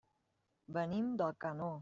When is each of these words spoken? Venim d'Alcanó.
Venim 0.79 1.13
d'Alcanó. 1.23 1.73